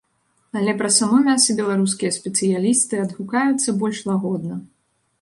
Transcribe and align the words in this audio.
Але 0.61 0.71
пра 0.79 0.89
само 0.95 1.19
мяса 1.27 1.57
беларускія 1.59 2.11
спецыялісты 2.17 2.93
адгукаюцца 3.05 3.79
больш 3.85 3.99
лагодна. 4.13 4.55